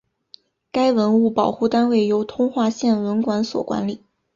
[0.71, 4.03] 该文物保护单位由通化县文管所管理。